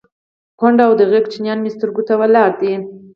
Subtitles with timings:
[0.59, 2.73] _کونډه او د هغې ماشومان مې سترګو ته ولاړ دي.